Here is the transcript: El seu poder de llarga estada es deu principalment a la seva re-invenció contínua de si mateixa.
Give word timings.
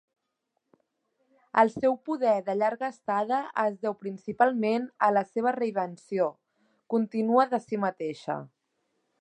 El 1.63 1.69
seu 1.73 1.97
poder 2.09 2.33
de 2.47 2.55
llarga 2.61 2.89
estada 2.95 3.43
es 3.65 3.77
deu 3.87 3.97
principalment 4.07 4.89
a 5.09 5.13
la 5.19 5.25
seva 5.35 5.55
re-invenció 5.59 6.31
contínua 6.95 7.49
de 7.55 7.65
si 7.67 7.85
mateixa. 7.89 8.41